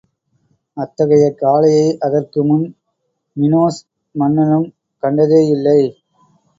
[0.77, 2.65] அத்தகைய காளையை அதற்கு முன்
[3.37, 3.81] மினோஸ்
[4.15, 4.67] மன்னனும்
[5.03, 5.81] கண்டதேயில்லை.